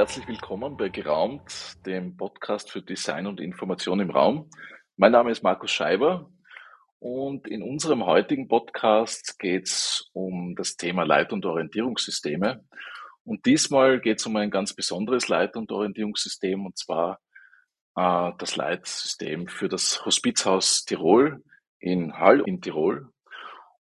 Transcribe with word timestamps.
herzlich 0.00 0.26
willkommen 0.28 0.78
bei 0.78 0.88
Geraumt, 0.88 1.76
dem 1.84 2.16
Podcast 2.16 2.70
für 2.70 2.80
Design 2.80 3.26
und 3.26 3.38
Information 3.38 4.00
im 4.00 4.08
Raum. 4.08 4.48
Mein 4.96 5.12
Name 5.12 5.30
ist 5.30 5.42
Markus 5.42 5.72
Scheiber 5.72 6.30
und 7.00 7.46
in 7.46 7.62
unserem 7.62 8.06
heutigen 8.06 8.48
Podcast 8.48 9.38
geht 9.38 9.66
es 9.66 10.08
um 10.14 10.54
das 10.56 10.78
Thema 10.78 11.02
Leit- 11.02 11.34
und 11.34 11.44
Orientierungssysteme. 11.44 12.64
Und 13.24 13.44
diesmal 13.44 14.00
geht 14.00 14.20
es 14.20 14.26
um 14.26 14.36
ein 14.36 14.50
ganz 14.50 14.72
besonderes 14.72 15.28
Leit- 15.28 15.54
und 15.54 15.70
Orientierungssystem 15.70 16.64
und 16.64 16.78
zwar 16.78 17.20
äh, 17.94 18.32
das 18.38 18.56
Leitsystem 18.56 19.48
für 19.48 19.68
das 19.68 20.06
Hospizhaus 20.06 20.86
Tirol 20.86 21.44
in 21.78 22.14
Hall 22.14 22.40
in 22.46 22.62
Tirol. 22.62 23.12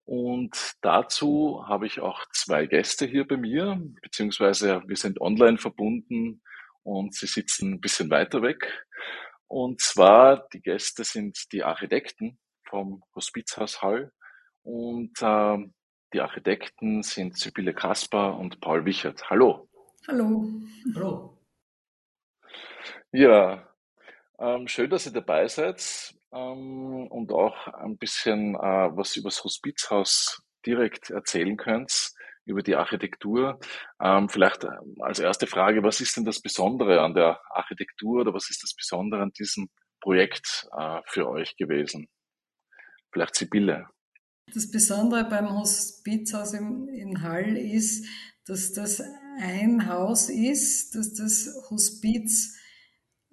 Und 0.08 0.72
dazu 0.80 1.66
habe 1.68 1.86
ich 1.86 2.00
auch 2.00 2.24
zwei 2.32 2.64
Gäste 2.64 3.04
hier 3.04 3.28
bei 3.28 3.36
mir, 3.36 3.78
beziehungsweise 4.00 4.82
wir 4.86 4.96
sind 4.96 5.20
online 5.20 5.58
verbunden 5.58 6.40
und 6.82 7.14
sie 7.14 7.26
sitzen 7.26 7.74
ein 7.74 7.80
bisschen 7.82 8.08
weiter 8.10 8.40
weg. 8.40 8.86
Und 9.48 9.82
zwar 9.82 10.48
die 10.48 10.62
Gäste 10.62 11.04
sind 11.04 11.52
die 11.52 11.62
Architekten 11.62 12.38
vom 12.66 13.04
Hospizhaus 13.14 13.82
Hall 13.82 14.10
und 14.62 15.12
äh, 15.20 15.58
die 16.14 16.20
Architekten 16.22 17.02
sind 17.02 17.36
Sibylle 17.36 17.74
Kasper 17.74 18.38
und 18.38 18.62
Paul 18.62 18.86
Wichert. 18.86 19.28
Hallo. 19.28 19.68
Hallo. 20.06 20.48
Hallo. 20.94 21.38
Ja, 23.12 23.68
ähm, 24.38 24.68
schön, 24.68 24.88
dass 24.88 25.04
ihr 25.04 25.12
dabei 25.12 25.48
seid 25.48 26.17
ähm, 26.32 27.06
und 27.08 27.32
auch 27.32 27.68
ein 27.68 27.96
bisschen 27.98 28.54
äh, 28.54 28.58
was 28.58 29.16
über 29.16 29.28
das 29.28 29.44
Hospizhaus 29.44 30.42
direkt 30.66 31.10
erzählen 31.10 31.56
könnt, 31.56 32.12
über 32.44 32.62
die 32.62 32.76
Architektur. 32.76 33.58
Ähm, 34.02 34.28
vielleicht 34.28 34.64
äh, 34.64 34.68
als 35.00 35.18
erste 35.18 35.46
Frage, 35.46 35.82
was 35.82 36.00
ist 36.00 36.16
denn 36.16 36.24
das 36.24 36.40
Besondere 36.40 37.02
an 37.02 37.14
der 37.14 37.40
Architektur 37.50 38.22
oder 38.22 38.34
was 38.34 38.50
ist 38.50 38.62
das 38.62 38.74
Besondere 38.74 39.22
an 39.22 39.32
diesem 39.38 39.68
Projekt 40.00 40.68
äh, 40.76 41.00
für 41.06 41.28
euch 41.28 41.56
gewesen? 41.56 42.08
Vielleicht 43.12 43.34
Sibylle. 43.34 43.86
Das 44.52 44.70
Besondere 44.70 45.28
beim 45.28 45.50
Hospizhaus 45.50 46.54
in, 46.54 46.88
in 46.88 47.22
Hall 47.22 47.56
ist, 47.56 48.06
dass 48.46 48.72
das 48.72 49.02
ein 49.40 49.86
Haus 49.88 50.30
ist, 50.30 50.94
dass 50.94 51.12
das 51.12 51.50
Hospiz 51.70 52.56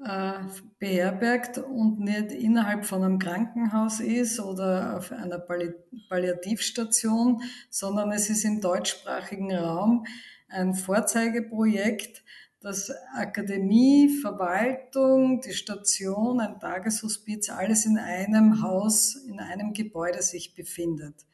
äh, 0.03 0.39
beherbergt 0.79 1.57
und 1.57 1.99
nicht 1.99 2.31
innerhalb 2.31 2.85
von 2.85 3.03
einem 3.03 3.19
Krankenhaus 3.19 3.99
ist 3.99 4.39
oder 4.39 4.97
auf 4.97 5.11
einer 5.11 5.39
Palli 5.39 5.73
Palliativstation, 6.09 7.41
sondern 7.69 8.11
es 8.11 8.29
ist 8.29 8.43
im 8.43 8.61
deutschsprachigen 8.61 9.53
Raum 9.55 10.05
ein 10.49 10.73
Vorzeigeprojekt, 10.73 12.23
das 12.59 12.91
Akademie, 13.13 14.09
Verwaltung, 14.21 15.39
die 15.41 15.53
Station, 15.53 16.39
ein 16.39 16.59
Tageshospiz, 16.59 17.49
alles 17.49 17.85
in 17.85 17.97
einem 17.97 18.61
Haus, 18.61 19.15
in 19.15 19.39
einem 19.39 19.73
Gebäude 19.73 20.21
sich 20.21 20.55
befindet. 20.55 21.25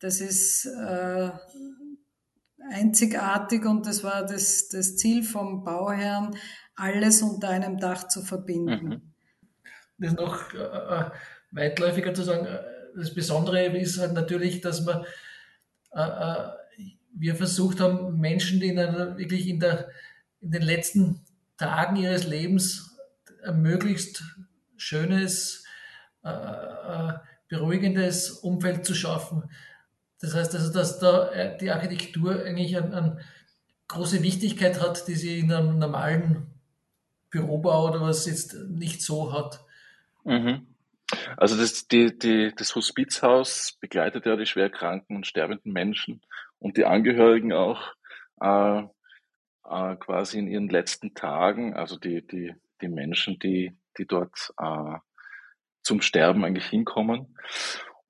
Das 0.00 0.20
ist 0.20 0.66
äh, 0.66 1.30
einzigartig 2.70 3.64
und 3.64 3.86
das 3.86 4.04
war 4.04 4.24
das, 4.24 4.68
das 4.68 4.96
Ziel 4.96 5.22
vom 5.22 5.64
Bauherrn, 5.64 6.36
alles 6.74 7.22
unter 7.22 7.48
einem 7.48 7.78
Dach 7.78 8.08
zu 8.08 8.22
verbinden. 8.22 8.88
Mhm. 8.88 9.02
Das 9.98 10.12
ist 10.12 10.18
noch 10.18 10.54
äh, 10.54 10.58
äh, 10.58 11.10
weitläufiger 11.50 12.14
zu 12.14 12.22
sagen. 12.22 12.46
Äh, 12.46 12.60
das 12.96 13.14
Besondere 13.14 13.66
ist 13.76 13.98
halt 13.98 14.12
natürlich, 14.12 14.60
dass 14.60 14.86
wir, 14.86 15.04
äh, 15.92 16.00
äh, 16.00 16.48
wir 17.14 17.34
versucht 17.34 17.80
haben, 17.80 18.18
Menschen, 18.18 18.60
die 18.60 18.68
in 18.68 18.78
einer, 18.78 19.18
wirklich 19.18 19.48
in, 19.48 19.60
der, 19.60 19.88
in 20.40 20.52
den 20.52 20.62
letzten 20.62 21.20
Tagen 21.56 21.96
ihres 21.96 22.26
Lebens 22.26 22.96
ein 23.44 23.60
möglichst 23.60 24.22
schönes, 24.76 25.64
äh, 26.22 27.12
beruhigendes 27.48 28.30
Umfeld 28.30 28.84
zu 28.84 28.94
schaffen. 28.94 29.50
Das 30.20 30.34
heißt 30.34 30.54
also, 30.54 30.72
dass 30.72 30.98
da 30.98 31.56
die 31.60 31.70
Architektur 31.70 32.44
eigentlich 32.44 32.76
eine, 32.76 32.96
eine 32.96 33.18
große 33.88 34.22
Wichtigkeit 34.22 34.80
hat, 34.80 35.08
die 35.08 35.14
sie 35.14 35.40
in 35.40 35.52
einem 35.52 35.78
normalen 35.78 36.46
Bürobau 37.30 37.88
oder 37.88 38.00
was 38.00 38.26
jetzt 38.26 38.54
nicht 38.68 39.02
so 39.02 39.32
hat. 39.32 39.64
Mhm. 40.24 40.66
Also 41.36 41.56
das, 41.56 41.88
die, 41.88 42.18
die, 42.18 42.52
das 42.54 42.74
Hospizhaus 42.74 43.78
begleitet 43.80 44.26
ja 44.26 44.36
die 44.36 44.46
schwerkranken 44.46 45.16
und 45.16 45.26
sterbenden 45.26 45.72
Menschen 45.72 46.20
und 46.58 46.76
die 46.76 46.84
Angehörigen 46.84 47.52
auch 47.52 47.94
äh, 48.40 48.82
äh, 49.64 49.96
quasi 49.96 50.38
in 50.38 50.48
ihren 50.48 50.68
letzten 50.68 51.14
Tagen, 51.14 51.74
also 51.74 51.96
die, 51.96 52.26
die, 52.26 52.54
die 52.82 52.88
Menschen, 52.88 53.38
die, 53.38 53.76
die 53.96 54.06
dort 54.06 54.52
äh, 54.58 54.98
zum 55.82 56.02
Sterben 56.02 56.44
eigentlich 56.44 56.66
hinkommen. 56.66 57.34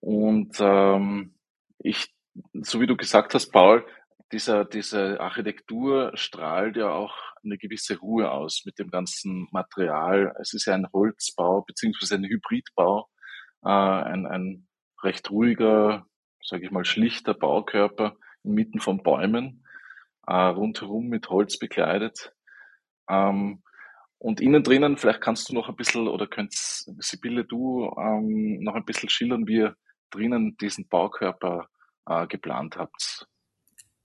Und 0.00 0.56
ähm, 0.60 1.34
ich, 1.78 2.12
so 2.52 2.80
wie 2.80 2.86
du 2.86 2.96
gesagt 2.96 3.34
hast, 3.34 3.50
Paul, 3.50 3.86
dieser, 4.32 4.64
diese 4.64 5.20
Architektur 5.20 6.12
strahlt 6.14 6.76
ja 6.76 6.90
auch 6.90 7.14
eine 7.42 7.56
gewisse 7.56 7.98
Ruhe 7.98 8.30
aus 8.30 8.62
mit 8.66 8.78
dem 8.78 8.90
ganzen 8.90 9.48
Material. 9.52 10.34
Es 10.40 10.52
ist 10.52 10.66
ja 10.66 10.74
ein 10.74 10.88
Holzbau 10.92 11.62
beziehungsweise 11.62 12.16
ein 12.16 12.24
Hybridbau, 12.24 13.08
äh, 13.64 13.68
ein, 13.68 14.26
ein 14.26 14.68
recht 15.02 15.30
ruhiger, 15.30 16.06
sage 16.42 16.66
ich 16.66 16.70
mal, 16.70 16.84
schlichter 16.84 17.34
Baukörper 17.34 18.16
inmitten 18.44 18.80
von 18.80 19.02
Bäumen, 19.02 19.64
äh, 20.26 20.34
rundherum 20.34 21.08
mit 21.08 21.30
Holz 21.30 21.58
bekleidet. 21.58 22.34
Ähm, 23.08 23.62
und 24.18 24.40
innen 24.40 24.64
drinnen, 24.64 24.96
vielleicht 24.96 25.20
kannst 25.20 25.48
du 25.48 25.54
noch 25.54 25.68
ein 25.68 25.76
bisschen, 25.76 26.08
oder 26.08 26.26
könntest 26.26 26.92
Sibylle, 26.98 27.44
du 27.44 27.94
ähm, 27.96 28.58
noch 28.62 28.74
ein 28.74 28.84
bisschen 28.84 29.08
schildern, 29.08 29.46
wie 29.46 29.68
drinnen 30.10 30.56
diesen 30.56 30.88
Baukörper 30.88 31.68
äh, 32.06 32.26
geplant 32.26 32.76
habt. 32.76 33.26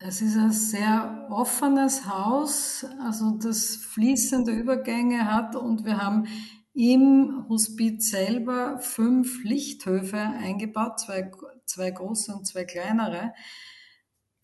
Es 0.06 0.22
ist 0.22 0.36
ein 0.36 0.52
sehr 0.52 1.28
offenes 1.30 2.06
Haus, 2.08 2.86
also 3.02 3.38
das 3.42 3.78
fließende 3.78 4.52
Übergänge 4.52 5.32
hat 5.32 5.56
und 5.56 5.86
wir 5.86 5.98
haben 5.98 6.28
im 6.74 7.46
Hospiz 7.48 8.10
selber 8.10 8.80
fünf 8.80 9.44
Lichthöfe 9.46 10.18
eingebaut, 10.18 11.00
zwei, 11.00 11.32
zwei 11.66 11.92
große 11.92 12.34
und 12.34 12.46
zwei 12.46 12.66
kleinere, 12.66 13.34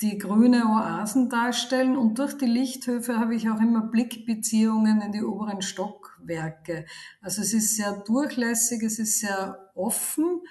die 0.01 0.17
grüne 0.17 0.65
Oasen 0.65 1.29
darstellen 1.29 1.97
und 1.97 2.19
durch 2.19 2.37
die 2.37 2.45
Lichthöfe 2.45 3.19
habe 3.19 3.35
ich 3.35 3.49
auch 3.49 3.59
immer 3.59 3.81
Blickbeziehungen 3.81 5.01
in 5.01 5.11
die 5.11 5.23
oberen 5.23 5.61
Stockwerke. 5.61 6.85
Also 7.19 7.41
es 7.41 7.53
ist 7.53 7.75
sehr 7.75 8.01
durchlässig, 8.07 8.81
es 8.81 8.97
ist 8.97 9.19
sehr 9.19 9.71
offen 9.75 10.41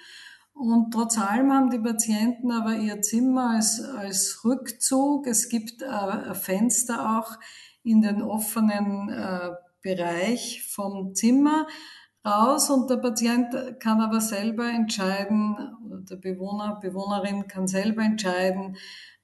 und 0.59 0.91
trotz 0.91 1.17
allem 1.17 1.53
haben 1.53 1.69
die 1.69 1.79
Patienten 1.79 2.51
aber 2.51 2.75
ihr 2.75 3.01
Zimmer 3.01 3.51
als, 3.51 3.81
als 3.81 4.43
Rückzug. 4.43 5.25
Es 5.25 5.47
gibt 5.47 5.81
äh, 5.81 6.33
Fenster 6.35 7.17
auch 7.17 7.39
in 7.81 8.01
den 8.01 8.21
offenen 8.21 9.07
äh, 9.07 9.51
Bereich 9.81 10.67
vom 10.69 11.15
Zimmer 11.15 11.65
raus 12.25 12.69
und 12.69 12.89
der 12.89 12.97
Patient 12.97 13.79
kann 13.79 14.01
aber 14.01 14.19
selber 14.19 14.69
entscheiden, 14.69 15.55
der 16.09 16.17
Bewohner, 16.17 16.77
Bewohnerin 16.81 17.47
kann 17.47 17.65
selber 17.65 18.03
entscheiden, 18.03 18.75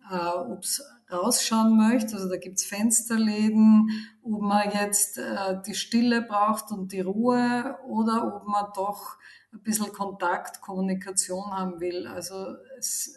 äh, 0.10 0.16
ob 0.16 0.64
es 0.64 0.82
rausschauen 1.12 1.78
möchte. 1.78 2.16
Also 2.16 2.30
da 2.30 2.38
gibt's 2.38 2.66
Fensterläden, 2.66 3.90
ob 4.24 4.42
man 4.42 4.72
jetzt 4.72 5.18
äh, 5.18 5.62
die 5.66 5.76
Stille 5.76 6.22
braucht 6.22 6.72
und 6.72 6.92
die 6.92 7.02
Ruhe 7.02 7.78
oder 7.88 8.36
ob 8.36 8.48
man 8.48 8.66
doch 8.76 9.18
ein 9.54 9.62
bisschen 9.62 9.92
Kontakt, 9.94 10.62
Kommunikation 10.62 11.52
haben 11.52 11.80
will. 11.80 12.08
Also 12.08 12.56
es, 12.78 13.16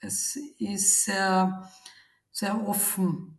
es 0.00 0.36
ist 0.58 1.04
sehr, 1.04 1.70
sehr 2.30 2.66
offen 2.66 3.38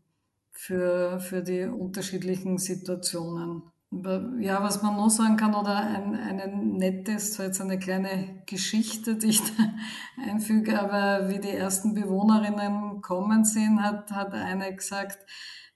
für, 0.52 1.20
für 1.20 1.44
die 1.44 1.64
unterschiedlichen 1.64 2.58
Situationen. 2.58 3.64
Ja, 3.90 4.62
was 4.62 4.82
man 4.82 4.98
noch 4.98 5.10
sagen 5.10 5.38
kann, 5.38 5.56
oder 5.56 5.78
ein, 5.78 6.14
eine 6.14 6.48
nette, 6.48 7.18
so 7.20 7.42
jetzt 7.42 7.62
eine 7.62 7.80
kleine 7.80 8.44
Geschichte, 8.46 9.16
die 9.16 9.28
ich 9.28 9.42
da 9.58 9.74
einfüge, 10.30 10.80
aber 10.80 11.30
wie 11.30 11.40
die 11.40 11.52
ersten 11.52 11.94
Bewohnerinnen 11.94 13.02
kommen 13.02 13.46
sind, 13.46 13.82
hat, 13.82 14.12
hat 14.12 14.34
eine 14.34 14.76
gesagt, 14.76 15.20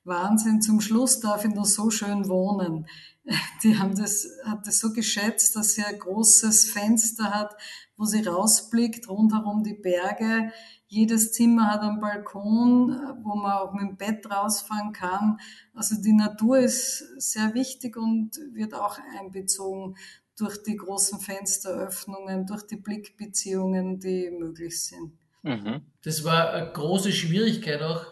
Wahnsinn, 0.04 0.62
zum 0.62 0.82
Schluss 0.82 1.20
darf 1.20 1.46
ich 1.46 1.54
noch 1.54 1.66
so 1.66 1.90
schön 1.90 2.28
wohnen. 2.28 2.88
Die 3.64 3.78
haben 3.78 3.96
das, 3.96 4.28
hat 4.46 4.66
das 4.66 4.80
so 4.80 4.94
geschätzt, 4.94 5.56
dass 5.56 5.74
sie 5.74 5.84
ein 5.84 6.00
großes 6.00 6.72
Fenster 6.72 7.32
hat, 7.32 7.56
wo 8.02 8.06
sie 8.06 8.24
rausblickt, 8.24 9.08
rundherum 9.08 9.64
die 9.64 9.76
Berge. 9.76 10.52
Jedes 10.88 11.34
Zimmer 11.34 11.70
hat 11.70 11.82
einen 11.82 12.02
Balkon, 12.02 13.00
wo 13.22 13.36
man 13.36 13.52
auch 13.52 13.74
mit 13.74 13.84
dem 13.84 13.96
Bett 13.96 14.26
rausfahren 14.28 14.92
kann. 14.92 15.38
Also 15.76 16.02
die 16.02 16.14
Natur 16.14 16.58
ist 16.58 16.98
sehr 17.22 17.54
wichtig 17.54 17.98
und 17.98 18.32
wird 18.54 18.74
auch 18.74 18.98
einbezogen 19.20 19.96
durch 20.36 20.64
die 20.64 20.78
großen 20.78 21.20
Fensteröffnungen, 21.20 22.48
durch 22.48 22.64
die 22.64 22.78
Blickbeziehungen, 22.78 24.00
die 24.00 24.32
möglich 24.32 24.82
sind. 24.84 25.14
Mhm. 25.44 25.82
Das 26.04 26.24
war 26.24 26.54
eine 26.54 26.72
große 26.72 27.12
Schwierigkeit 27.12 27.84
auch 27.84 28.08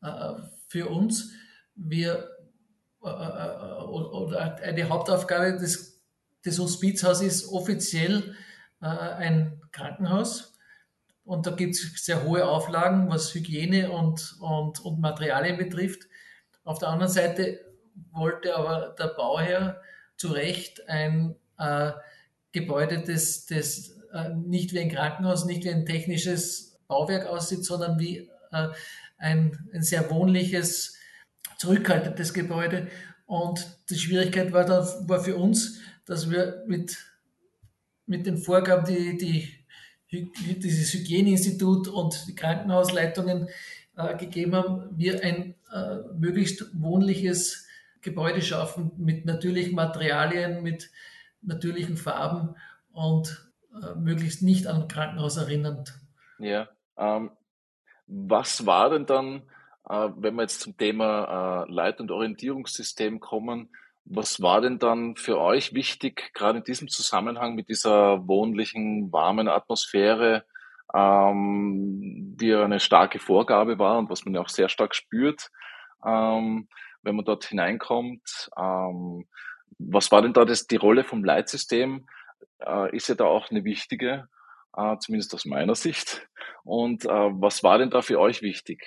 äh, 0.00 0.34
für 0.68 0.88
uns. 0.88 1.32
Wir 1.74 2.30
oder 3.00 4.62
eine 4.62 4.88
Hauptaufgabe 4.88 5.58
des, 5.58 6.00
des 6.44 6.58
Hospizhauses 6.60 7.42
ist 7.42 7.48
offiziell 7.52 8.36
ein 8.88 9.60
Krankenhaus. 9.72 10.54
Und 11.24 11.46
da 11.46 11.52
gibt 11.52 11.74
es 11.74 12.04
sehr 12.04 12.22
hohe 12.24 12.46
Auflagen, 12.46 13.08
was 13.08 13.34
Hygiene 13.34 13.90
und, 13.90 14.36
und, 14.40 14.84
und 14.84 15.00
Materialien 15.00 15.56
betrifft. 15.56 16.06
Auf 16.64 16.78
der 16.78 16.88
anderen 16.88 17.12
Seite 17.12 17.60
wollte 18.12 18.54
aber 18.56 18.94
der 18.98 19.08
Bauherr 19.08 19.80
zu 20.16 20.28
Recht 20.28 20.88
ein 20.88 21.34
äh, 21.58 21.92
Gebäude, 22.52 23.02
das, 23.06 23.46
das 23.46 23.90
äh, 24.12 24.28
nicht 24.30 24.72
wie 24.72 24.80
ein 24.80 24.90
Krankenhaus, 24.90 25.44
nicht 25.44 25.64
wie 25.64 25.70
ein 25.70 25.86
technisches 25.86 26.78
Bauwerk 26.86 27.26
aussieht, 27.26 27.64
sondern 27.64 27.98
wie 27.98 28.30
äh, 28.52 28.68
ein, 29.18 29.68
ein 29.72 29.82
sehr 29.82 30.10
wohnliches, 30.10 30.96
zurückhaltendes 31.58 32.34
Gebäude. 32.34 32.88
Und 33.26 33.66
die 33.90 33.98
Schwierigkeit 33.98 34.52
war 34.52 34.64
dann 34.64 34.86
war 35.08 35.20
für 35.20 35.36
uns, 35.36 35.80
dass 36.04 36.30
wir 36.30 36.62
mit, 36.66 36.98
mit 38.06 38.26
den 38.26 38.36
Vorgaben, 38.36 38.86
die, 38.86 39.16
die 39.16 39.64
dieses 40.12 40.92
Hygieneinstitut 40.92 41.88
und 41.88 42.26
die 42.28 42.34
Krankenhausleitungen 42.34 43.48
äh, 43.96 44.16
gegeben 44.16 44.54
haben, 44.54 44.88
wir 44.96 45.22
ein 45.22 45.54
äh, 45.72 45.96
möglichst 46.16 46.70
wohnliches 46.80 47.66
Gebäude 48.00 48.42
schaffen 48.42 48.92
mit 48.96 49.24
natürlichen 49.24 49.74
Materialien, 49.74 50.62
mit 50.62 50.90
natürlichen 51.42 51.96
Farben 51.96 52.54
und 52.92 53.50
äh, 53.72 53.94
möglichst 53.96 54.42
nicht 54.42 54.66
an 54.66 54.82
ein 54.82 54.88
Krankenhaus 54.88 55.36
erinnernd. 55.36 55.98
Ja, 56.38 56.68
ähm, 56.96 57.30
was 58.06 58.66
war 58.66 58.90
denn 58.90 59.06
dann, 59.06 59.42
äh, 59.88 60.08
wenn 60.16 60.34
wir 60.34 60.42
jetzt 60.42 60.60
zum 60.60 60.76
Thema 60.76 61.64
äh, 61.66 61.72
Leit- 61.72 62.00
und 62.00 62.10
Orientierungssystem 62.10 63.20
kommen, 63.20 63.70
was 64.04 64.42
war 64.42 64.60
denn 64.60 64.78
dann 64.78 65.16
für 65.16 65.40
euch 65.40 65.74
wichtig, 65.74 66.32
gerade 66.34 66.58
in 66.58 66.64
diesem 66.64 66.88
Zusammenhang 66.88 67.54
mit 67.54 67.68
dieser 67.68 68.26
wohnlichen, 68.28 69.12
warmen 69.12 69.48
Atmosphäre, 69.48 70.44
ähm, 70.94 72.34
die 72.38 72.48
ja 72.48 72.64
eine 72.64 72.80
starke 72.80 73.18
Vorgabe 73.18 73.78
war 73.78 73.98
und 73.98 74.10
was 74.10 74.24
man 74.24 74.34
ja 74.34 74.40
auch 74.40 74.48
sehr 74.48 74.68
stark 74.68 74.94
spürt, 74.94 75.50
ähm, 76.04 76.68
wenn 77.02 77.16
man 77.16 77.24
dort 77.24 77.44
hineinkommt? 77.44 78.50
Ähm, 78.56 79.26
was 79.78 80.12
war 80.12 80.22
denn 80.22 80.32
da 80.32 80.44
das, 80.44 80.66
die 80.66 80.76
Rolle 80.76 81.04
vom 81.04 81.24
Leitsystem? 81.24 82.06
Äh, 82.60 82.94
ist 82.94 83.08
ja 83.08 83.14
da 83.14 83.24
auch 83.24 83.50
eine 83.50 83.64
wichtige, 83.64 84.28
äh, 84.76 84.96
zumindest 84.98 85.34
aus 85.34 85.46
meiner 85.46 85.74
Sicht. 85.74 86.28
Und 86.62 87.04
äh, 87.06 87.08
was 87.08 87.62
war 87.62 87.78
denn 87.78 87.90
da 87.90 88.02
für 88.02 88.20
euch 88.20 88.42
wichtig? 88.42 88.86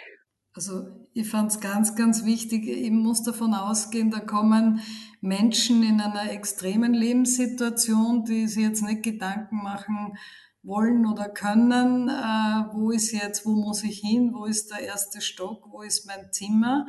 Also 0.57 0.87
ich 1.13 1.29
fand 1.29 1.51
es 1.51 1.59
ganz, 1.59 1.95
ganz 1.95 2.25
wichtig, 2.25 2.67
ich 2.67 2.89
muss 2.89 3.21
davon 3.21 3.53
ausgehen, 3.53 4.09
da 4.09 4.19
kommen 4.19 4.81
Menschen 5.21 5.83
in 5.83 6.01
einer 6.01 6.31
extremen 6.31 6.95
Lebenssituation, 6.95 8.25
die 8.25 8.47
sich 8.47 8.63
jetzt 8.63 8.81
nicht 8.81 9.03
Gedanken 9.03 9.57
machen 9.57 10.17
wollen 10.63 11.05
oder 11.05 11.29
können, 11.29 12.09
äh, 12.09 12.73
wo 12.73 12.89
ist 12.89 13.11
jetzt, 13.11 13.45
wo 13.45 13.51
muss 13.51 13.83
ich 13.83 13.99
hin, 13.99 14.33
wo 14.33 14.45
ist 14.45 14.71
der 14.71 14.79
erste 14.79 15.21
Stock, 15.21 15.67
wo 15.69 15.83
ist 15.83 16.07
mein 16.07 16.33
Zimmer, 16.33 16.87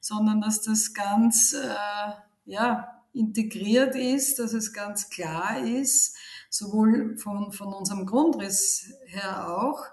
sondern 0.00 0.40
dass 0.40 0.62
das 0.62 0.94
ganz 0.94 1.54
äh, 1.54 2.12
ja, 2.44 3.02
integriert 3.12 3.96
ist, 3.96 4.38
dass 4.38 4.52
es 4.52 4.72
ganz 4.72 5.10
klar 5.10 5.58
ist, 5.58 6.16
sowohl 6.50 7.16
von, 7.16 7.50
von 7.50 7.74
unserem 7.74 8.06
Grundriss 8.06 8.92
her 9.06 9.48
auch, 9.58 9.86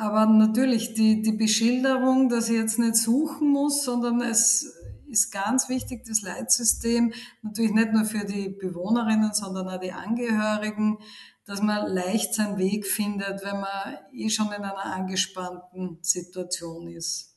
aber 0.00 0.24
natürlich 0.24 0.94
die, 0.94 1.20
die 1.20 1.32
Beschilderung, 1.32 2.30
dass 2.30 2.48
ich 2.48 2.56
jetzt 2.56 2.78
nicht 2.78 2.96
suchen 2.96 3.50
muss, 3.50 3.84
sondern 3.84 4.22
es 4.22 4.74
ist 5.10 5.30
ganz 5.30 5.68
wichtig, 5.68 6.04
das 6.06 6.22
Leitsystem, 6.22 7.12
natürlich 7.42 7.72
nicht 7.72 7.92
nur 7.92 8.06
für 8.06 8.24
die 8.24 8.48
Bewohnerinnen, 8.48 9.34
sondern 9.34 9.68
auch 9.68 9.78
die 9.78 9.92
Angehörigen, 9.92 10.96
dass 11.44 11.60
man 11.60 11.86
leicht 11.92 12.32
seinen 12.32 12.56
Weg 12.56 12.86
findet, 12.86 13.44
wenn 13.44 13.60
man 13.60 13.98
eh 14.14 14.30
schon 14.30 14.46
in 14.46 14.62
einer 14.62 14.86
angespannten 14.86 15.98
Situation 16.00 16.88
ist. 16.88 17.36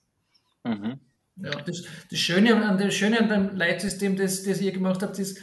Mhm. 0.63 1.01
Ja, 1.35 1.59
das, 1.59 1.83
das, 2.09 2.19
Schöne 2.19 2.55
an, 2.55 2.77
das 2.77 2.93
Schöne 2.93 3.19
an 3.19 3.27
dem 3.27 3.57
Leitsystem, 3.57 4.15
das, 4.15 4.43
das 4.43 4.61
ihr 4.61 4.71
gemacht 4.71 5.01
habt, 5.03 5.19
ist, 5.19 5.37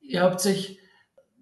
ihr 0.00 0.22
habt 0.22 0.40
sich 0.40 0.80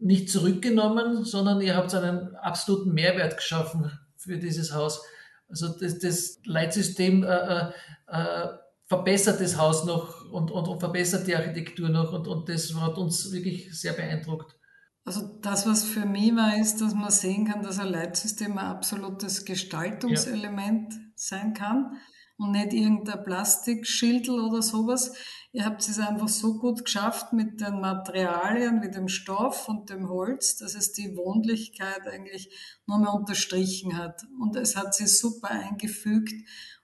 nicht 0.01 0.29
zurückgenommen, 0.29 1.25
sondern 1.25 1.63
ihr 1.63 1.77
habt 1.77 1.95
einen 1.95 2.37
absoluten 2.37 2.93
Mehrwert 2.93 3.39
geschaffen 3.39 3.91
für 4.19 4.37
dieses 4.39 4.75
Haus. 4.75 5.03
Also 5.49 5.69
das, 5.69 5.99
das 5.99 6.41
Leitsystem 6.45 7.23
äh, 7.23 7.27
äh, 7.27 7.71
äh, 8.09 8.49
verbessert 8.85 9.41
das 9.41 9.57
Haus 9.57 9.85
noch 9.85 10.31
und, 10.31 10.51
und, 10.51 10.69
und, 10.69 10.81
verbessert 10.81 11.27
die 11.27 11.37
Architektur 11.37 11.89
noch 11.89 12.13
und, 12.13 12.27
und 12.27 12.49
das 12.49 12.75
hat 12.75 12.99
uns 12.99 13.33
wirklich 13.33 13.79
sehr 13.79 13.93
beeindruckt. 13.93 14.57
Also 15.05 15.39
das, 15.41 15.67
was 15.67 15.85
für 15.85 16.05
mich 16.05 16.37
war, 16.37 16.59
ist, 16.59 16.83
dass 16.83 16.95
man 16.95 17.11
sehen 17.11 17.47
kann, 17.47 17.63
dass 17.63 17.79
ein 17.79 17.89
Leitsystem 17.89 18.53
ein 18.59 18.67
absolutes 18.67 19.47
Gestaltungselement 19.47 20.93
ja. 20.93 21.01
sein 21.15 21.55
kann 21.55 21.99
und 22.37 22.53
nicht 22.53 22.75
irgendein 22.75 23.25
Plastikschildel 23.25 24.39
oder 24.39 24.61
sowas. 24.61 25.15
Ihr 25.59 25.65
habt 25.65 25.81
es 25.81 25.99
einfach 25.99 26.29
so 26.29 26.57
gut 26.57 26.85
geschafft 26.85 27.33
mit 27.33 27.61
den 27.61 27.81
Materialien, 27.81 28.79
mit 28.79 28.95
dem 28.95 29.09
Stoff 29.09 29.69
und 29.69 29.91
dem 29.91 30.09
Holz, 30.09 30.57
dass 30.57 30.77
es 30.77 30.93
die 30.93 31.17
Wohnlichkeit 31.17 32.07
eigentlich 32.07 32.57
nur 32.87 33.01
mehr 33.01 33.13
unterstrichen 33.13 33.99
hat. 33.99 34.23
Und 34.39 34.55
es 34.55 34.77
hat 34.77 34.95
sich 34.95 35.19
super 35.19 35.51
eingefügt 35.51 36.33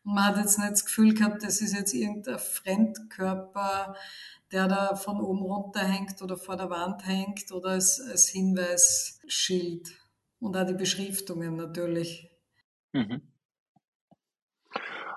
und 0.03 0.15
man 0.15 0.25
hat 0.25 0.39
jetzt 0.39 0.59
nicht 0.59 0.73
das 0.73 0.85
Gefühl 0.87 1.15
gehabt, 1.15 1.45
das 1.45 1.61
ist 1.61 1.73
jetzt 1.73 1.95
irgendein 1.95 2.41
Fremdkörper, 2.41 3.95
der 4.51 4.67
da 4.67 4.97
von 4.97 5.21
oben 5.21 5.43
runter 5.43 5.87
hängt 5.87 6.21
oder 6.21 6.37
vor 6.37 6.57
der 6.57 6.69
Wand 6.69 7.07
hängt 7.07 7.53
oder 7.53 7.69
als, 7.69 8.01
als 8.01 8.27
Hinweisschild. 8.27 9.89
Und 10.41 10.57
auch 10.57 10.67
die 10.67 10.75
Beschriftungen 10.75 11.55
natürlich. 11.55 12.29
Mhm. 12.91 13.23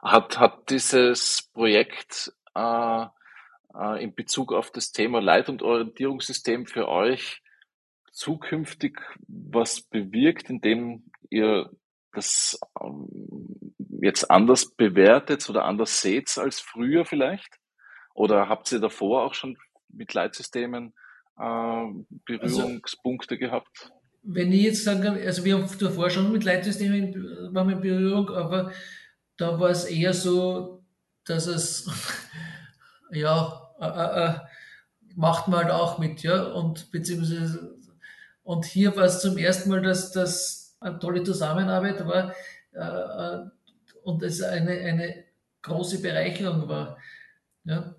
Hat, 0.04 0.38
hat 0.38 0.70
dieses 0.70 1.50
Projekt 1.54 2.32
äh, 2.54 3.08
äh, 3.80 4.04
in 4.04 4.14
Bezug 4.14 4.54
auf 4.54 4.72
das 4.72 4.92
Thema 4.92 5.22
Leit- 5.22 5.50
und 5.50 5.62
Orientierungssystem 5.62 6.66
für 6.66 6.88
euch 6.88 7.42
zukünftig 8.12 9.00
was 9.28 9.82
bewirkt, 9.82 10.50
indem 10.50 11.04
ihr 11.30 11.70
das 12.14 12.60
ähm, 12.82 13.08
jetzt 14.02 14.30
anders 14.32 14.72
bewertet 14.72 15.48
oder 15.50 15.66
anders 15.66 16.02
seht 16.02 16.38
als 16.38 16.60
früher 16.60 17.06
vielleicht? 17.06 17.60
Oder 18.14 18.50
habt 18.50 18.72
ihr 18.72 18.80
davor 18.80 19.24
auch 19.24 19.36
schon 19.36 19.58
mit 19.90 20.14
Leitsystemen 20.14 20.94
äh, 21.40 21.86
Berührungspunkte 22.26 23.36
also, 23.36 23.46
gehabt? 23.46 23.92
Wenn 24.24 24.52
ich 24.52 24.64
jetzt 24.64 24.84
sage, 24.84 25.12
also 25.12 25.46
wir 25.46 25.58
haben 25.58 25.78
davor 25.80 26.10
schon 26.10 26.32
mit 26.32 26.44
Leitsystemen 26.44 27.54
waren 27.54 27.68
wir 27.68 27.76
in 27.76 27.82
Berührung, 27.82 28.30
aber 28.30 28.72
da 29.38 29.60
war 29.60 29.70
es 29.70 29.86
eher 29.86 30.14
so, 30.14 30.84
dass 31.26 31.46
es, 31.46 31.88
ja, 33.12 33.67
äh, 33.80 33.86
äh, 33.86 34.26
äh, 34.26 34.40
macht 35.16 35.48
man 35.48 35.66
halt 35.66 35.72
auch 35.72 35.98
mit, 35.98 36.22
ja, 36.24 36.44
und 36.44 36.92
beziehungsweise, 36.92 37.76
und 38.44 38.66
hier 38.66 38.96
war 38.96 39.06
es 39.06 39.22
zum 39.22 39.38
ersten 39.38 39.70
Mal, 39.70 39.82
dass 39.82 40.12
das 40.12 40.76
eine 40.80 41.00
tolle 41.00 41.24
Zusammenarbeit 41.24 42.06
war 42.06 42.34
äh, 42.74 42.80
äh, 42.80 43.50
und 44.04 44.24
es 44.24 44.42
eine, 44.42 44.72
eine 44.72 45.24
große 45.64 46.02
Bereicherung 46.02 46.68
war, 46.68 46.98
ja, 47.64 47.96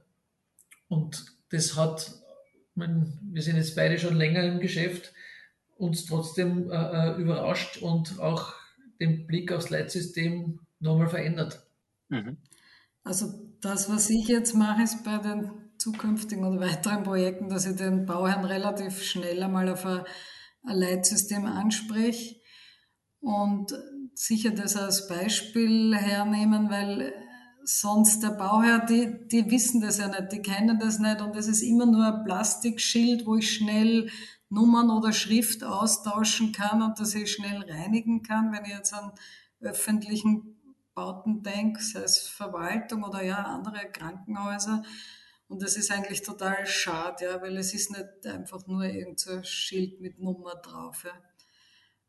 und 0.88 1.26
das 1.50 1.76
hat, 1.76 2.12
mein, 2.74 3.18
wir 3.22 3.42
sind 3.42 3.56
jetzt 3.56 3.76
beide 3.76 3.98
schon 3.98 4.16
länger 4.16 4.42
im 4.44 4.60
Geschäft, 4.60 5.12
uns 5.76 6.06
trotzdem 6.06 6.70
äh, 6.70 7.14
überrascht 7.16 7.82
und 7.82 8.18
auch 8.20 8.54
den 9.00 9.26
Blick 9.26 9.52
aufs 9.52 9.70
Leitsystem 9.70 10.60
nochmal 10.80 11.08
verändert. 11.08 11.62
Mhm. 12.08 12.36
Also 13.04 13.32
das, 13.60 13.88
was 13.88 14.10
ich 14.10 14.28
jetzt 14.28 14.54
mache, 14.54 14.82
ist 14.82 15.04
bei 15.04 15.18
den 15.18 15.50
zukünftigen 15.78 16.44
oder 16.44 16.60
weiteren 16.60 17.02
Projekten, 17.02 17.48
dass 17.48 17.66
ich 17.66 17.76
den 17.76 18.06
Bauherrn 18.06 18.44
relativ 18.44 19.02
schnell 19.02 19.42
einmal 19.42 19.68
auf 19.68 19.86
ein, 19.86 20.04
Leitsystem 20.64 21.46
anspreche 21.46 22.36
und 23.20 23.72
sicher 24.14 24.50
das 24.50 24.76
als 24.76 25.08
Beispiel 25.08 25.96
hernehmen, 25.96 26.68
weil 26.68 27.14
sonst 27.64 28.22
der 28.22 28.30
Bauherr, 28.30 28.84
die, 28.84 29.28
die 29.28 29.50
wissen 29.50 29.80
das 29.80 29.98
ja 29.98 30.08
nicht, 30.08 30.32
die 30.32 30.42
kennen 30.42 30.78
das 30.78 30.98
nicht 30.98 31.20
und 31.20 31.36
es 31.36 31.46
ist 31.48 31.62
immer 31.62 31.86
nur 31.86 32.04
ein 32.06 32.24
Plastikschild, 32.24 33.24
wo 33.24 33.36
ich 33.36 33.54
schnell 33.54 34.10
Nummern 34.50 34.90
oder 34.90 35.12
Schrift 35.12 35.62
austauschen 35.62 36.52
kann 36.52 36.82
und 36.82 36.98
das 36.98 37.14
ich 37.14 37.30
schnell 37.30 37.62
reinigen 37.62 38.22
kann, 38.22 38.52
wenn 38.52 38.64
ich 38.64 38.72
jetzt 38.72 38.94
an 38.94 39.12
öffentlichen 39.60 40.56
Bauten 40.94 41.42
denke, 41.42 41.82
sei 41.82 42.00
es 42.00 42.18
Verwaltung 42.26 43.04
oder 43.04 43.22
ja 43.22 43.42
andere 43.42 43.90
Krankenhäuser. 43.92 44.82
Und 45.48 45.62
das 45.62 45.76
ist 45.76 45.90
eigentlich 45.90 46.22
total 46.22 46.66
schade, 46.66 47.24
ja, 47.24 47.42
weil 47.42 47.56
es 47.56 47.72
ist 47.72 47.90
nicht 47.90 48.26
einfach 48.26 48.66
nur 48.66 48.84
irgendein 48.84 49.16
so 49.16 49.42
Schild 49.42 50.00
mit 50.00 50.18
Nummer 50.18 50.54
drauf. 50.56 51.04
Ja. 51.04 51.12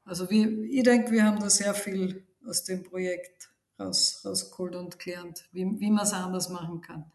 Also 0.04 0.30
wir, 0.30 0.64
ich 0.64 0.84
denke, 0.84 1.12
wir 1.12 1.24
haben 1.24 1.40
da 1.40 1.50
sehr 1.50 1.74
viel 1.74 2.28
aus 2.46 2.66
dem 2.66 2.84
Projekt 2.84 3.50
raus, 3.80 4.22
rausgeholt 4.26 4.76
und 4.76 5.00
gelernt, 5.00 5.48
wie, 5.52 5.66
wie 5.80 5.90
man 5.90 6.04
es 6.04 6.14
anders 6.14 6.50
machen 6.50 6.82
kann. 6.82 7.12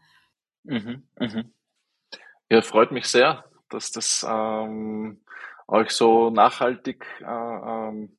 Mhm, 0.63 1.03
mhm. 1.19 1.53
Ja, 2.49 2.61
freut 2.63 2.91
mich 2.91 3.05
sehr, 3.05 3.45
dass 3.69 3.91
das 3.91 4.25
ähm, 4.27 5.21
euch 5.67 5.91
so 5.91 6.31
nachhaltig 6.31 7.05
äh, 7.21 7.25
ähm, 7.25 8.17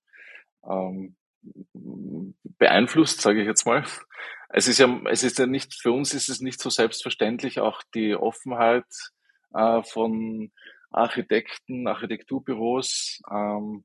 ähm, 0.64 1.16
beeinflusst, 2.58 3.20
sage 3.20 3.40
ich 3.40 3.46
jetzt 3.46 3.66
mal. 3.66 3.84
Es 4.48 4.68
ist 4.68 4.78
ja, 4.78 5.00
es 5.10 5.22
ist 5.22 5.38
ja 5.38 5.46
nicht, 5.46 5.74
für 5.74 5.92
uns 5.92 6.14
ist 6.14 6.28
es 6.28 6.40
nicht 6.40 6.60
so 6.60 6.70
selbstverständlich, 6.70 7.60
auch 7.60 7.82
die 7.94 8.14
Offenheit 8.14 8.86
äh, 9.54 9.82
von 9.82 10.52
Architekten, 10.90 11.88
Architekturbüros. 11.88 13.20
Ähm, 13.30 13.84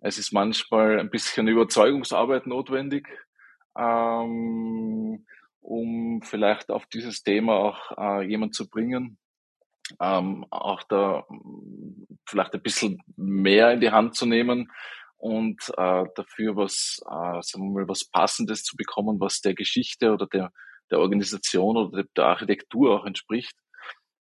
es 0.00 0.18
ist 0.18 0.32
manchmal 0.32 0.98
ein 0.98 1.10
bisschen 1.10 1.48
Überzeugungsarbeit 1.48 2.46
notwendig, 2.46 3.08
ähm, 3.78 5.26
um 5.60 6.22
vielleicht 6.22 6.70
auf 6.70 6.86
dieses 6.86 7.22
Thema 7.22 7.54
auch 7.54 7.98
äh, 7.98 8.26
jemand 8.26 8.54
zu 8.54 8.68
bringen, 8.68 9.18
ähm, 10.00 10.46
auch 10.50 10.82
da 10.84 11.26
vielleicht 12.26 12.54
ein 12.54 12.62
bisschen 12.62 13.02
mehr 13.16 13.72
in 13.72 13.80
die 13.80 13.90
Hand 13.90 14.16
zu 14.16 14.26
nehmen 14.26 14.70
und 15.20 15.60
äh, 15.76 16.04
dafür 16.14 16.56
was, 16.56 16.98
äh, 17.04 17.42
sagen 17.42 17.74
wir 17.74 17.82
mal, 17.82 17.88
was 17.88 18.06
Passendes 18.06 18.62
zu 18.62 18.74
bekommen, 18.76 19.20
was 19.20 19.42
der 19.42 19.54
Geschichte 19.54 20.12
oder 20.12 20.26
der, 20.26 20.50
der 20.90 20.98
Organisation 20.98 21.76
oder 21.76 22.04
der 22.16 22.24
Architektur 22.24 22.98
auch 22.98 23.04
entspricht. 23.04 23.54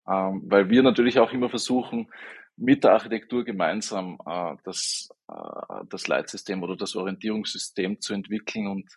Ähm, 0.07 0.43
weil 0.45 0.69
wir 0.69 0.83
natürlich 0.83 1.17
auch 1.17 1.31
immer 1.31 1.49
versuchen, 1.49 2.11
mit 2.55 2.83
der 2.83 2.93
Architektur 2.93 3.43
gemeinsam 3.43 4.19
äh, 4.25 4.55
das, 4.63 5.09
äh, 5.29 5.85
das 5.89 6.07
Leitsystem 6.07 6.61
oder 6.61 6.75
das 6.75 6.95
Orientierungssystem 6.95 7.99
zu 7.99 8.13
entwickeln 8.13 8.67
und 8.67 8.93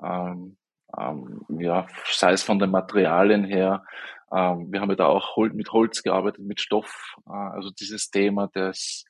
ähm, 0.00 0.56
ähm, 0.96 1.44
ja, 1.48 1.88
sei 2.12 2.32
es 2.32 2.44
von 2.44 2.60
den 2.60 2.70
Materialien 2.70 3.44
her. 3.44 3.84
Ähm, 4.32 4.70
wir 4.70 4.80
haben 4.80 4.90
ja 4.90 4.96
da 4.96 5.06
auch 5.06 5.36
mit 5.36 5.72
Holz 5.72 6.04
gearbeitet, 6.04 6.44
mit 6.44 6.60
Stoff, 6.60 7.16
äh, 7.26 7.32
also 7.32 7.70
dieses 7.70 8.10
Thema 8.10 8.46
des, 8.46 9.04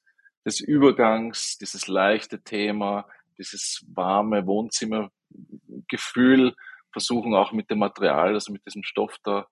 des 0.48 0.60
Übergangs, 0.60 1.58
dieses 1.58 1.88
leichte 1.88 2.42
Thema, 2.42 3.06
dieses 3.36 3.84
warme 3.94 4.46
Wohnzimmergefühl 4.46 6.54
versuchen 6.90 7.34
auch 7.34 7.52
mit 7.52 7.70
dem 7.70 7.80
Material, 7.80 8.32
also 8.32 8.50
mit 8.50 8.64
diesem 8.64 8.82
Stoff 8.82 9.18
da 9.22 9.46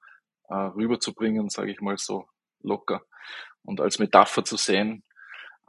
äh, 0.49 0.55
rüberzubringen, 0.55 1.51
sage 1.51 1.71
ich 1.71 1.83
mal 1.83 1.99
so 1.99 2.27
locker 2.63 3.03
und 3.63 3.83
als 3.83 3.99
Metapher 3.99 4.43
zu 4.43 4.57
sehen, 4.57 5.05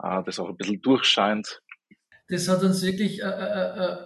äh, 0.02 0.22
das 0.24 0.38
auch 0.38 0.48
ein 0.48 0.56
bisschen 0.56 0.80
durchscheint. 0.80 1.60
Das 2.28 2.48
hat 2.48 2.62
uns 2.62 2.82
wirklich 2.82 3.22
äh, 3.22 3.26
äh, 3.26 3.84
äh 3.84 3.98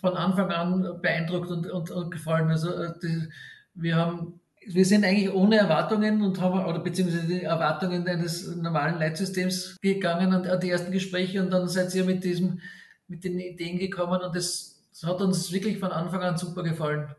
von 0.00 0.16
Anfang 0.16 0.48
an 0.52 1.00
beeindruckt 1.02 1.50
und, 1.50 1.68
und, 1.68 1.90
und 1.90 2.12
gefallen. 2.12 2.48
Also 2.50 2.72
äh, 2.72 2.92
die, 3.02 3.28
wir 3.74 3.96
haben 3.96 4.40
wir 4.66 4.84
sind 4.84 5.04
eigentlich 5.04 5.32
ohne 5.32 5.56
Erwartungen 5.56 6.22
und 6.22 6.40
haben, 6.40 6.64
oder 6.64 6.78
beziehungsweise 6.78 7.26
die 7.26 7.42
Erwartungen 7.42 8.06
eines 8.06 8.56
normalen 8.56 8.98
Leitsystems 8.98 9.76
gegangen 9.80 10.32
an, 10.32 10.46
an 10.46 10.60
die 10.60 10.70
ersten 10.70 10.92
Gespräche 10.92 11.42
und 11.42 11.50
dann 11.50 11.68
seid 11.68 11.94
ihr 11.94 12.04
mit 12.04 12.24
diesem, 12.24 12.60
mit 13.08 13.24
den 13.24 13.38
Ideen 13.38 13.78
gekommen 13.78 14.20
und 14.22 14.34
das, 14.34 14.84
das 14.90 15.04
hat 15.04 15.20
uns 15.20 15.52
wirklich 15.52 15.78
von 15.78 15.90
Anfang 15.90 16.22
an 16.22 16.36
super 16.36 16.62
gefallen. 16.62 17.14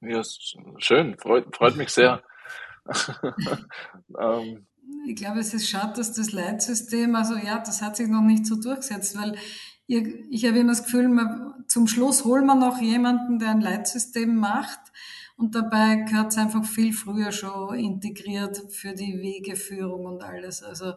Ja, 0.00 0.22
schön, 0.78 1.16
freut, 1.18 1.54
freut 1.54 1.76
mich 1.76 1.90
sehr. 1.90 2.22
ähm, 4.20 4.66
ich 5.06 5.16
glaube, 5.16 5.40
es 5.40 5.54
ist 5.54 5.68
schade, 5.68 5.94
dass 5.96 6.12
das 6.12 6.32
Leitsystem, 6.32 7.14
also 7.14 7.36
ja, 7.36 7.58
das 7.58 7.82
hat 7.82 7.96
sich 7.96 8.08
noch 8.08 8.22
nicht 8.22 8.46
so 8.46 8.60
durchgesetzt, 8.60 9.16
weil 9.16 9.36
ich, 9.86 10.46
habe 10.46 10.58
immer 10.58 10.72
das 10.72 10.84
Gefühl, 10.84 11.08
man, 11.08 11.64
zum 11.68 11.86
Schluss 11.86 12.24
holen 12.24 12.46
wir 12.46 12.54
noch 12.54 12.80
jemanden, 12.80 13.38
der 13.38 13.50
ein 13.50 13.60
Leitsystem 13.60 14.34
macht 14.34 14.80
und 15.36 15.54
dabei 15.54 15.96
gehört 15.96 16.32
es 16.32 16.38
einfach 16.38 16.64
viel 16.64 16.92
früher 16.92 17.32
schon 17.32 17.78
integriert 17.78 18.62
für 18.70 18.94
die 18.94 19.20
Wegeführung 19.20 20.06
und 20.06 20.22
alles. 20.22 20.62
Also 20.62 20.94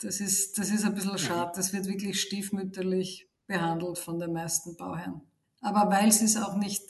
das 0.00 0.20
ist, 0.20 0.58
das 0.58 0.70
ist 0.70 0.84
ein 0.84 0.94
bisschen 0.94 1.18
schade. 1.18 1.52
Das 1.56 1.72
wird 1.72 1.86
wirklich 1.86 2.20
stiefmütterlich 2.20 3.28
behandelt 3.46 3.98
von 3.98 4.18
den 4.18 4.32
meisten 4.32 4.76
Bauherren. 4.76 5.22
Aber 5.60 5.90
weil 5.90 6.12
sie 6.12 6.26
es 6.26 6.36
auch 6.36 6.56
nicht 6.56 6.82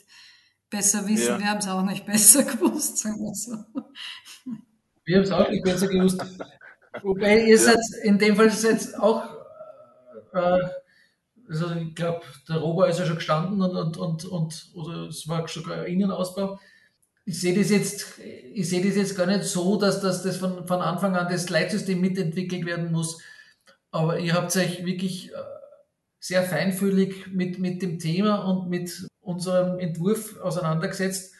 besser 0.69 1.07
wissen, 1.07 1.27
ja. 1.27 1.39
wir 1.39 1.45
haben 1.47 1.59
es 1.59 1.67
auch 1.67 1.83
nicht 1.83 2.05
besser 2.05 2.43
gewusst, 2.43 2.97
sagen 2.97 3.21
wir 3.21 3.33
so. 3.33 3.57
Wir 5.05 5.17
haben 5.17 5.23
es 5.23 5.31
auch 5.31 5.49
nicht 5.49 5.63
besser 5.63 5.87
gewusst. 5.87 6.21
Wobei 7.03 7.41
ihr 7.41 7.55
ja. 7.55 7.57
seid 7.57 7.79
in 8.03 8.17
dem 8.17 8.35
Fall 8.35 8.49
seid 8.51 8.95
auch, 8.99 9.23
äh, 10.35 10.69
also 11.49 11.71
ich 11.75 11.95
glaube, 11.95 12.21
der 12.49 12.57
Robo 12.57 12.83
ist 12.83 12.99
ja 12.99 13.05
schon 13.05 13.17
gestanden 13.17 13.61
und, 13.61 13.75
und, 13.75 13.97
und, 13.97 14.25
und 14.25 14.71
oder 14.73 15.07
es 15.07 15.27
war 15.27 15.47
sogar 15.47 15.85
Innenausbau. 15.85 16.59
Ich 17.25 17.41
sehe 17.41 17.57
das 17.57 17.69
jetzt, 17.69 18.19
ich 18.19 18.69
sehe 18.69 18.85
das 18.85 18.95
jetzt 18.95 19.15
gar 19.15 19.25
nicht 19.25 19.43
so, 19.43 19.77
dass, 19.77 20.01
dass 20.01 20.23
das 20.23 20.37
von, 20.37 20.67
von 20.67 20.81
Anfang 20.81 21.15
an 21.15 21.31
das 21.31 21.49
Leitsystem 21.49 21.99
mitentwickelt 21.99 22.65
werden 22.65 22.91
muss. 22.91 23.21
Aber 23.91 24.19
ihr 24.19 24.33
habt 24.33 24.55
euch 24.55 24.85
wirklich 24.85 25.31
äh, 25.31 25.35
sehr 26.19 26.43
feinfühlig 26.43 27.27
mit, 27.27 27.59
mit 27.59 27.81
dem 27.81 27.99
Thema 27.99 28.47
und 28.47 28.69
mit 28.69 29.07
unserem 29.21 29.79
Entwurf 29.79 30.39
auseinandergesetzt 30.41 31.33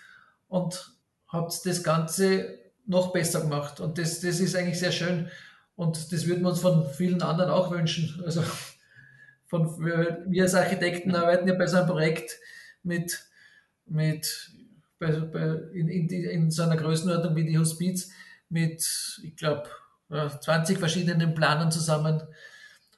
und 0.48 0.92
habt 1.28 1.66
das 1.66 1.84
Ganze 1.84 2.60
noch 2.86 3.12
besser 3.12 3.42
gemacht. 3.42 3.80
Und 3.80 3.98
das, 3.98 4.22
das 4.22 4.40
ist 4.40 4.56
eigentlich 4.56 4.80
sehr 4.80 4.92
schön. 4.92 5.30
Und 5.76 6.12
das 6.12 6.26
würden 6.28 6.44
wir 6.44 6.50
uns 6.50 6.60
von 6.60 6.88
vielen 6.90 7.22
anderen 7.22 7.52
auch 7.52 7.72
wünschen. 7.72 8.24
Also 8.26 8.44
von, 9.64 9.86
wir 9.86 10.44
als 10.44 10.56
Architekten 10.56 11.16
arbeiten 11.16 11.48
ja 11.48 11.54
bei 11.54 11.68
so 11.68 11.78
einem 11.78 11.88
Projekt 11.88 12.38
mit, 12.84 13.26
mit 13.86 14.52
bei, 15.00 15.12
bei, 15.12 15.46
in, 15.74 15.88
in, 15.90 16.10
in 16.10 16.52
so 16.52 16.64
einer 16.64 16.78
Größenordnung 16.78 17.36
wie 17.36 17.46
die 17.46 17.58
Hospiz 17.58 18.12
mit, 18.50 18.84
ich 19.24 19.36
glaube, 19.36 19.70
20 20.10 20.78
verschiedenen 20.78 21.34
Planern 21.34 21.72
zusammen. 21.72 22.22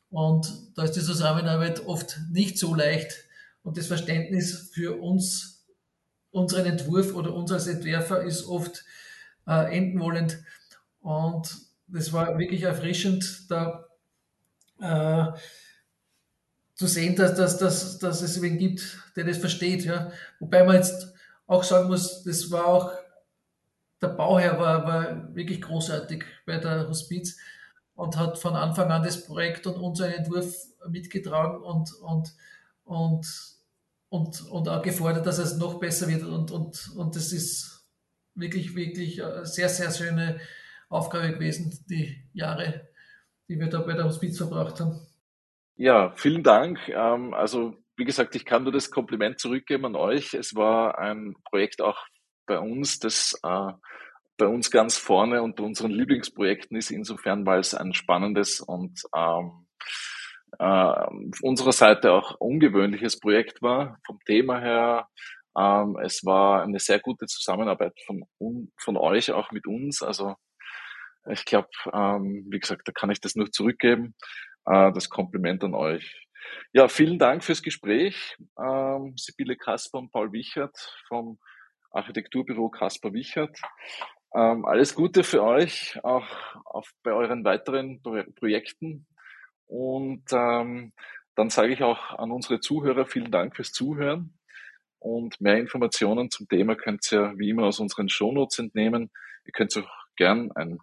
Und 0.09 0.47
da 0.75 0.83
ist 0.83 0.93
die 0.95 1.01
Zusammenarbeit 1.01 1.85
oft 1.85 2.19
nicht 2.31 2.57
so 2.57 2.75
leicht. 2.75 3.25
Und 3.63 3.77
das 3.77 3.87
Verständnis 3.87 4.71
für 4.73 5.01
uns, 5.01 5.65
unseren 6.31 6.65
Entwurf 6.65 7.13
oder 7.15 7.33
uns 7.33 7.51
als 7.51 7.67
Entwerfer 7.67 8.23
ist 8.23 8.45
oft 8.45 8.85
äh, 9.47 9.75
enden 9.75 9.99
wollend. 9.99 10.39
Und 11.01 11.55
das 11.87 12.13
war 12.13 12.37
wirklich 12.37 12.63
erfrischend, 12.63 13.49
da 13.49 13.85
äh, 14.79 15.27
zu 16.77 16.85
sehen, 16.85 17.15
dass, 17.15 17.35
dass, 17.35 17.57
dass, 17.57 17.97
dass 17.97 18.21
es 18.21 18.41
wen 18.41 18.57
gibt, 18.57 18.99
der 19.15 19.25
das 19.25 19.37
versteht. 19.37 19.83
Ja. 19.83 20.11
Wobei 20.39 20.63
man 20.63 20.75
jetzt 20.75 21.13
auch 21.47 21.63
sagen 21.63 21.87
muss, 21.87 22.23
das 22.23 22.51
war 22.51 22.65
auch, 22.67 22.91
der 23.99 24.09
Bauherr 24.09 24.59
war, 24.59 24.85
war 24.85 25.35
wirklich 25.35 25.59
großartig 25.59 26.23
bei 26.45 26.59
der 26.59 26.87
Hospiz 26.87 27.37
und 27.95 28.15
hat 28.15 28.37
von 28.37 28.55
Anfang 28.55 28.91
an 28.91 29.01
das 29.01 29.25
Projekt 29.25 29.65
und 29.65 29.77
unseren 29.77 30.11
Entwurf 30.11 30.67
mitgetragen 30.87 31.63
und, 31.63 31.91
und, 31.95 32.35
und, 32.83 33.27
und, 34.09 34.41
und 34.51 34.69
auch 34.69 34.83
gefordert, 34.83 35.25
dass 35.25 35.39
es 35.39 35.57
noch 35.57 35.79
besser 35.79 36.07
wird. 36.07 36.23
Und, 36.23 36.51
und, 36.51 36.91
und 36.95 37.15
das 37.15 37.31
ist 37.31 37.87
wirklich, 38.35 38.75
wirklich 38.75 39.23
eine 39.23 39.47
sehr, 39.47 39.67
sehr 39.67 39.91
schöne 39.91 40.39
Aufgabe 40.89 41.33
gewesen, 41.33 41.75
die 41.89 42.23
Jahre, 42.33 42.87
die 43.49 43.59
wir 43.59 43.67
da 43.67 43.81
bei 43.81 43.93
der 43.93 44.05
Hospiz 44.05 44.37
verbracht 44.37 44.79
haben. 44.79 45.06
Ja, 45.77 46.11
vielen 46.15 46.43
Dank. 46.43 46.79
Ähm, 46.89 47.33
also, 47.33 47.75
wie 47.97 48.05
gesagt, 48.05 48.35
ich 48.35 48.45
kann 48.45 48.63
nur 48.63 48.71
das 48.71 48.89
Kompliment 48.91 49.39
zurückgeben 49.39 49.85
an 49.85 49.95
euch. 49.95 50.33
Es 50.33 50.55
war 50.55 50.97
ein 50.97 51.35
Projekt 51.45 51.81
auch 51.81 51.99
bei 52.47 52.59
uns, 52.59 52.99
das 52.99 53.39
äh, 53.43 53.71
bei 54.37 54.47
uns 54.47 54.71
ganz 54.71 54.97
vorne 54.97 55.41
unter 55.43 55.63
unseren 55.63 55.91
Lieblingsprojekten 55.91 56.77
ist, 56.77 56.91
insofern, 56.91 57.45
weil 57.45 57.59
es 57.59 57.73
ein 57.75 57.93
spannendes 57.93 58.59
und 58.61 59.01
ähm, 59.15 59.67
äh, 60.59 61.05
unserer 61.41 61.71
Seite 61.73 62.11
auch 62.13 62.35
ungewöhnliches 62.39 63.19
Projekt 63.19 63.61
war, 63.61 63.99
vom 64.05 64.19
Thema 64.25 64.59
her, 64.59 65.07
ähm, 65.57 65.97
es 66.03 66.23
war 66.25 66.63
eine 66.63 66.79
sehr 66.79 66.99
gute 66.99 67.25
Zusammenarbeit 67.27 67.93
von, 68.05 68.23
von 68.79 68.97
euch, 68.97 69.31
auch 69.31 69.51
mit 69.51 69.67
uns. 69.67 70.01
Also 70.03 70.35
ich 71.29 71.43
glaube, 71.45 71.67
wie 71.83 72.59
gesagt, 72.59 72.87
da 72.87 72.93
kann 72.93 73.09
ich 73.09 73.19
das 73.19 73.35
nur 73.35 73.51
zurückgeben. 73.51 74.15
Äh, 74.67 74.91
das 74.91 75.09
Kompliment 75.09 75.63
an 75.63 75.73
euch. 75.73 76.27
Ja, 76.73 76.87
vielen 76.87 77.19
Dank 77.19 77.43
fürs 77.43 77.63
Gespräch. 77.63 78.37
Ähm, 78.59 79.13
Sibylle 79.17 79.55
Kasper 79.55 79.97
und 79.97 80.11
Paul 80.11 80.31
Wichert 80.33 80.77
vom 81.07 81.39
Architekturbüro 81.91 82.69
Kasper 82.69 83.13
Wichert. 83.13 83.57
Ähm, 84.35 84.65
alles 84.65 84.93
Gute 84.93 85.23
für 85.23 85.41
euch, 85.41 85.99
auch 86.03 86.27
auf, 86.65 86.91
bei 87.01 87.13
euren 87.13 87.43
weiteren 87.45 88.01
Pro 88.01 88.21
Projekten. 88.35 89.07
Und 89.67 90.23
ähm, 90.31 90.93
dann 91.35 91.49
sage 91.49 91.73
ich 91.73 91.83
auch 91.83 92.17
an 92.17 92.31
unsere 92.31 92.59
Zuhörer 92.59 93.05
vielen 93.05 93.31
Dank 93.31 93.55
fürs 93.55 93.71
Zuhören. 93.71 94.37
Und 94.99 95.39
mehr 95.39 95.57
Informationen 95.57 96.29
zum 96.29 96.47
Thema 96.47 96.75
könnt 96.75 97.09
ihr 97.11 97.33
wie 97.37 97.49
immer 97.49 97.63
aus 97.63 97.79
unseren 97.79 98.09
Shownotes 98.09 98.59
entnehmen. 98.59 99.11
Ihr 99.45 99.53
könnt 99.53 99.77
auch 99.77 99.89
gern 100.17 100.51
ein 100.53 100.79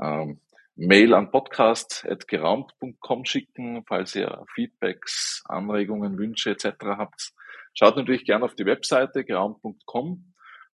ähm, 0.00 0.40
Mail 0.74 1.14
an 1.14 1.30
podcast.geraumt.com 1.30 3.24
schicken, 3.24 3.84
falls 3.86 4.14
ihr 4.14 4.44
Feedbacks, 4.54 5.42
Anregungen, 5.46 6.16
Wünsche 6.18 6.50
etc. 6.50 6.68
habt. 6.96 7.32
Schaut 7.74 7.96
natürlich 7.96 8.24
gern 8.24 8.42
auf 8.42 8.54
die 8.54 8.66
Webseite 8.66 9.24
geraumt.com. 9.24 10.32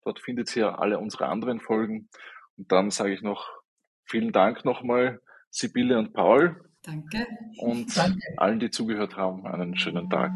Dort 0.04 0.20
findet 0.20 0.56
ihr 0.56 0.80
alle 0.80 1.00
unsere 1.00 1.28
anderen 1.28 1.60
Folgen. 1.60 2.10
Und 2.58 2.72
dann 2.72 2.92
sage 2.92 3.14
ich 3.14 3.22
noch 3.22 3.50
vielen 4.06 4.32
Dank 4.32 4.66
nochmal, 4.66 5.22
Sibylle 5.50 5.98
und 5.98 6.14
Paul. 6.14 6.70
Danke. 6.84 7.26
Und 7.58 7.96
Danke. 7.96 8.20
allen, 8.38 8.60
die 8.60 8.70
zugehört 8.70 9.16
haben, 9.16 9.48
einen 9.48 9.78
schönen 9.78 10.10
Tag. 10.10 10.32